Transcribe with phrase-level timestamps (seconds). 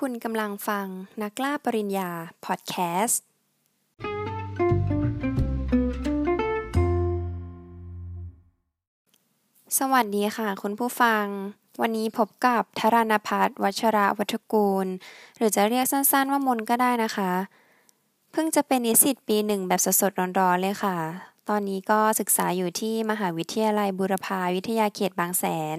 [0.04, 0.86] ุณกำลังฟัง
[1.22, 2.10] นักล่าปริญญา
[2.44, 3.24] พอดแคสต์
[9.78, 11.24] สวัสดีค่ะ คุณผู้ฟัง
[11.80, 14.86] วันนี้พบกับธารณพัฒน์วัชระวัฒกูล
[15.36, 17.32] หรือจะเรียกสั้นๆว่ามนก็ได้นะคะ
[18.32, 20.96] เพิ่งจะเป็นนิสิตปีหนึ่งแบบสดๆร้อนๆเลยค่ะ
[21.48, 25.44] ตอนนี้ก็ศึกษาอยู่ที่มหาวิทยาลัยบุรพาวิทยาเขตบางแส
[25.76, 25.78] น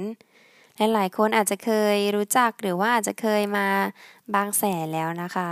[0.78, 3.68] และหลายคนอาจจะเคยรู้จักหรือว่าอาจจะเคยมา
[4.34, 5.50] บางแสนแล้วนะคะ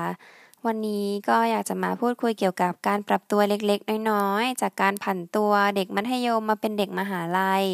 [0.65, 7.65] วันนี้ก็อยากจะมาพูดคุยเกี่ยวกับการปรับตัวเล็กๆ น้อยๆ จากการผันตัวเด็กมัธยมมาเป็นเด็กมหาลัย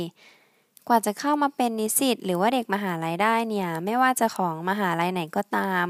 [0.88, 5.88] กว่าจะเข้ามาเป็นนิสิตหรือว่าเด็กมหาลัยได้เนี่ย ไม่ว่าจะของมหาลัยไหนก็ตาม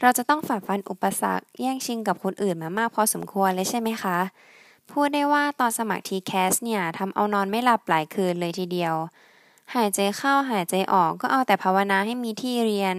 [0.00, 4.18] เราจะต้องฝ่าฟันอุปสรรคแย่งชิงกับคนอื่นมามากพอสมควรเลยใช่ไหมคะ
[4.90, 8.94] พูดได้ว่าตอนสมัครทีแคสเนี่ยทำเอานอนไม่หลับหลายคืนเลยทีเดียว
[9.72, 12.96] หายใจเข้าหายใจออกก็เอาแต่ภาวนาให้มีที่เรียน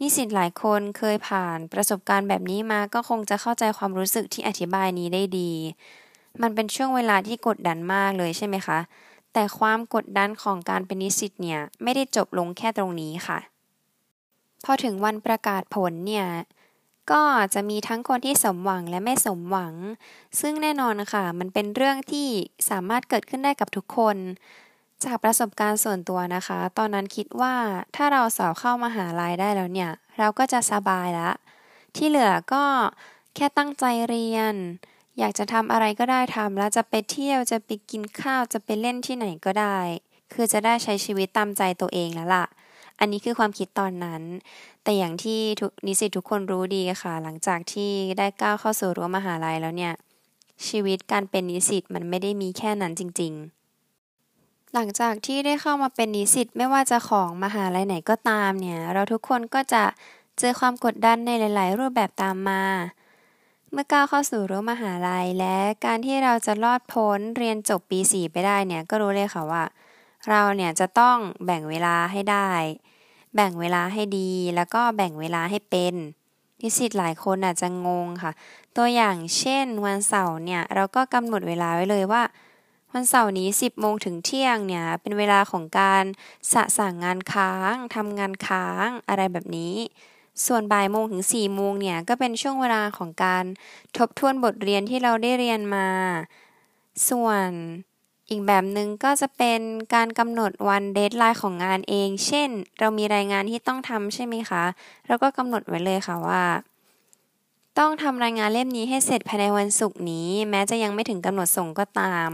[0.00, 5.52] นิสิตหลายคนเคยผ่านประสบการณ์แบบนี้มาก็คงจะเข้าใจความรู้สึกที่อธิบายนี้ได้ดี
[6.42, 8.78] มันเป็นช่วงเวลาที่กดดันมากเลยใช่ไหมคะ
[9.32, 13.38] แต่ความกดดันของการเป็นนิสิตเนี่ยไม่ได้จบลงแค่ตรงนี้ค่ะ
[14.64, 16.26] พอถึงวันประกาศผลเนี่ย
[17.10, 17.22] ก็
[17.54, 19.74] จะมีทั้งคนที่สมหวังและไม่สมหวัง
[20.40, 22.28] ซึ่งแน่นอนค่ะ มันเป็นเรื่องที่
[22.70, 24.16] สามารถเกิดขึ้นได้กับทุกคน
[25.04, 27.54] จากประสบการณ์ส่วนตัวนะคะ ตอนนั้นคิดว่า
[27.96, 31.30] ถ้าเราสอบเข้ามาหาลัยได้แล้วเนี่ย เราก็จะสบายละ
[31.96, 32.64] ที่เหลือก็
[33.34, 34.54] แค่ตั้งใจเรียน
[35.18, 39.78] อยากจะทำอะไรก็ได้ทำแล้วจะไปเที่ยวจะไปกินข้าวจะไปเล่นที่ไหนก็ได้
[40.32, 42.46] คือจะได้ใช้ชีวิตตามใจตัวเองแล้วล่ะ
[42.98, 44.22] อันนี้คือความคิดตอนนั้น
[44.82, 45.40] แต่อย่างที่
[45.86, 49.94] นิสิตทุกคนรู้ดีค่ะ หลังจากที่ได้ก้าวเข้าสู่รั้วมหาลัยแล้วเนี่ย
[50.68, 53.67] ชีวิตการเป็นนิสิตมันไม่ได้มีแค่นั้นจริง ๆ
[54.74, 59.84] หลังจากที่ได้เข้ามาเป็นนิสิตไม่ว่าจะของมหาลัยไหนก็ตามเนี่ย เราทุกคนก็จะ
[60.38, 62.62] เจอความกดดันในหลาย ๆ รูปแบบตามมา
[63.72, 69.64] เมื่อก้าวเข้าสู่รั้วมหาลัย และการที่เราจะรอดพ้นเรียนจบปี 4 ไปได้เนี่ยก็รู้เลยค่ะว่า
[70.28, 72.50] เราเนี่ยจะต้องแบ่งเวลาให้ได้
[73.34, 75.94] แบ่งเวลาให้ดี แล้วก็แบ่งเวลาให้เป็น
[76.60, 78.32] นิสิตหลายคนอาจจะงงค่ะ
[78.76, 82.22] ตัวอย่างเช่นวันเสาร์เนี่ยเราก็กำหนดเวลาไว้เลยว่า
[82.92, 86.04] วันเสาร์นี้ 10 โมงถึงเที่ยงเนี่ย เป็นเวลาของการ
[86.52, 89.74] สะสางงานค้างทำงานค้างอะไรแบบนี้
[90.46, 93.44] ส่วนบ่ายโมงถึง4โมงเนี่ย ก็เป็นช่วงเวลาของการ
[93.96, 95.88] ทบทวนบทเรียนที่เราได้เรียนมา
[97.08, 97.48] ส่วน
[98.30, 99.60] อีกแบบหนึ่งก็จะเป็น
[99.94, 104.64] การกำหนดวันเดทไลน์ของงานเอง เช่น เรามีรายงานที่ต้องทำใช่ไหมคะ
[105.06, 106.44] เราก็กำหนดไว้เลยค่ะว่า
[107.78, 112.30] ต้องทำรายงานเล่มนี้ให้เสร็จภายในวันศุกร์นี้ แม้จะยังไม่ถึงกำหนดส่งก็ตาม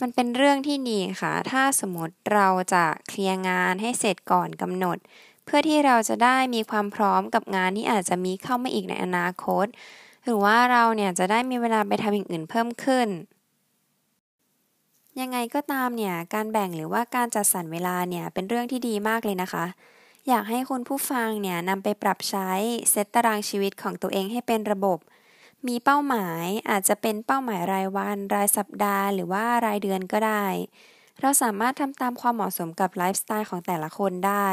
[0.00, 4.98] มันเป็นเรื่องที่ดีค่ะ ถ้าสมมติเราจะเคลียร์งานให้เสร็จก่อนกำหนด
[5.44, 9.66] เพื่อที่เราจะได้มีความพร้อมกับงานที่อาจจะมีเข้ามาอีกในอนาคต
[10.24, 13.08] หรือว่าเราเนี่ยจะได้มีเวลาไปทำอย่างอื่นเพิ่มขึ้น
[15.20, 19.64] ยังไงก็ตามเนี่ยการแบ่งหรือว่าการจัดสรรเวลาเนี่ยเป็นเรื่องที่ดีมากเลยนะคะ
[20.28, 22.50] อยากให้คุณผู้ฟังเนี่ยนำไปปรับใช้
[22.90, 24.98] เซตตารางชีวิตของตัวเองให้เป็นระบบ
[25.66, 30.46] มีเป้าหมายอาจจะเป็นเป้าหมายรายวัน รายสัปดาห์ หรือว่ารายเดือนก็ได้
[31.20, 34.48] เราสามารถทำตามความเหมาะสมกับไลฟ์สไตล์ของแต่ละคนได้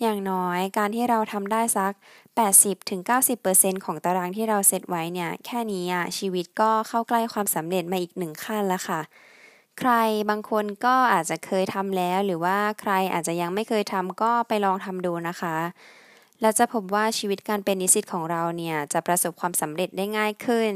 [0.00, 1.92] อย่างน้อยการที่เราทำได้สัก
[2.36, 9.00] 80-90%ของตารางที่เราเซตไว้เนี่ย แค่นี้อะชีวิตก็เข้าใกล้ความสำเร็จมาอีกหนึ่งขั้นแล้วค่ะ
[9.78, 9.92] ใคร
[10.30, 15.56] บางคนก็อาจจะเคยทำแล้ว หรือว่าใครอาจจะยังไม่เคยทำก็ไปลองทำดูนะคะ
[16.40, 20.74] และจะพบว่าชีวิตการเป็นนิสิตของเราเนี่ย จะประสบความสำเร็จได้ง่ายขึ้น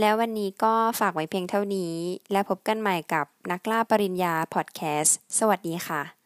[0.00, 1.94] แล้ววันนี้ก็ฝากไว้เพียงเท่านี้
[2.32, 6.19] และพบกันใหม่กับนักล่าปริญญาพอดแคสต์ สวัสดีค่ะ